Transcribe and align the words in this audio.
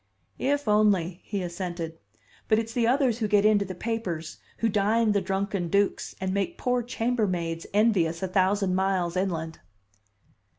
"If 0.39 0.67
only!" 0.67 1.21
he 1.25 1.43
assented. 1.43 1.99
"But 2.47 2.57
it's 2.57 2.73
the 2.73 2.87
others 2.87 3.19
who 3.19 3.27
get 3.27 3.45
into 3.45 3.65
the 3.65 3.75
papers, 3.75 4.37
who 4.57 4.67
dine 4.67 5.11
the 5.11 5.21
drunken 5.21 5.67
dukes, 5.67 6.15
and 6.19 6.33
make 6.33 6.57
poor 6.57 6.81
chambermaids 6.81 7.67
envious 7.71 8.23
a 8.23 8.27
thousand 8.27 8.73
miles 8.73 9.15
inland!" 9.15 9.59